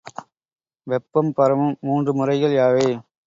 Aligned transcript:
வெப்பம் 0.87 1.31
பரவும் 1.33 1.77
மூன்று 1.81 2.13
முறைகள் 2.13 2.55
யாவை? 2.55 2.89